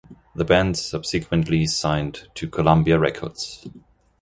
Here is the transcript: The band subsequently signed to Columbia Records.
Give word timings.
The 0.33 0.43
band 0.43 0.79
subsequently 0.79 1.67
signed 1.67 2.27
to 2.33 2.49
Columbia 2.49 2.97
Records. 2.97 3.67